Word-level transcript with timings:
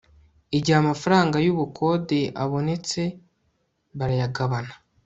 igihe 0.57 0.77
amafaranga 0.83 1.37
y'ubukode 1.45 2.19
abonetse 2.43 3.01
barayagabana 3.97 4.73